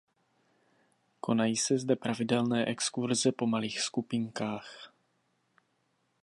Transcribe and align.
Konají 1.19 1.57
se 1.57 1.77
zde 1.79 1.95
pravidelné 1.95 2.65
exkurze 2.65 3.31
po 3.31 3.47
malých 3.47 3.81
skupinkách. 3.81 4.93